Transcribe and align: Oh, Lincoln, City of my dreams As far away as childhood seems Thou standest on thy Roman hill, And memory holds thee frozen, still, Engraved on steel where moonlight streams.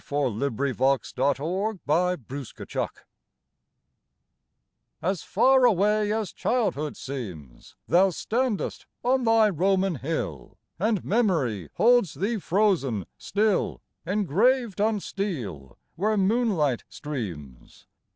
Oh, 0.09 0.29
Lincoln, 0.29 0.57
City 1.03 1.43
of 1.43 1.79
my 1.85 2.15
dreams 2.15 2.55
As 4.99 5.21
far 5.21 5.63
away 5.63 6.11
as 6.11 6.33
childhood 6.33 6.97
seems 6.97 7.75
Thou 7.87 8.09
standest 8.09 8.87
on 9.03 9.25
thy 9.25 9.47
Roman 9.51 9.97
hill, 9.97 10.57
And 10.79 11.05
memory 11.05 11.69
holds 11.75 12.15
thee 12.15 12.37
frozen, 12.39 13.05
still, 13.19 13.83
Engraved 14.03 14.81
on 14.81 14.99
steel 14.99 15.77
where 15.95 16.17
moonlight 16.17 16.83
streams. 16.89 17.85